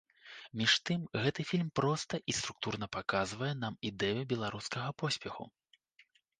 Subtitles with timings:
[0.61, 5.43] Між тым, гэты фільм проста і структурна паказвае нам ідэю беларускага поспеху.